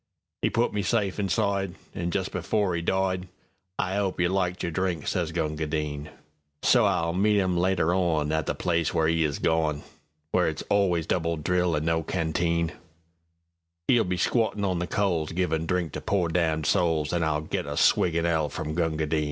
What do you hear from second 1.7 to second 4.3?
An' just before 'e died:"I 'ope you